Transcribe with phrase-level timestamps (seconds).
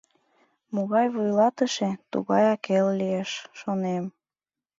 [0.73, 4.05] —Могай вуйлатыше— тугаяк эл лиеш, шонем.